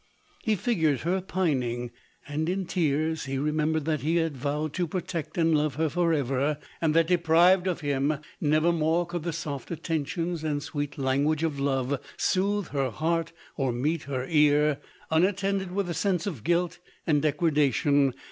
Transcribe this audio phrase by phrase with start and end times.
[0.41, 1.91] He figured her pining,
[2.27, 5.89] and in tears— he remembered that he had vowed to pro tect and love her
[5.89, 10.97] for ever; and that deprived of him, never more could the soft attentions and sweet
[10.97, 14.79] language of love soothe her heart or meet her ear,
[15.11, 18.15] unattended with a sense of guilt and degradation.